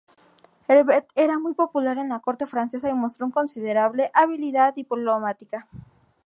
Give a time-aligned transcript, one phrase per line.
[0.67, 5.67] Herbert era muy popular en la corte francesa y mostró una considerable habilidad diplomática.